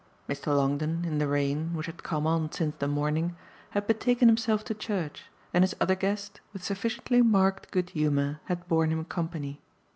Mr. 0.27 0.47
Longdon, 0.47 1.05
in 1.05 1.19
the 1.19 1.27
rain, 1.27 1.75
which 1.75 1.85
had 1.85 2.01
come 2.01 2.25
on 2.25 2.51
since 2.51 2.75
the 2.79 2.87
morning, 2.87 3.35
had 3.69 3.85
betaken 3.85 4.27
himself 4.29 4.65
to 4.65 4.73
church, 4.73 5.25
and 5.53 5.63
his 5.63 5.75
other 5.79 5.93
guest, 5.93 6.41
with 6.53 6.63
sufficiently 6.63 7.21
marked 7.21 7.69
good 7.69 7.91
humour, 7.91 8.39
had 8.45 8.67
borne 8.67 8.89
him 8.91 9.05
company. 9.05 9.61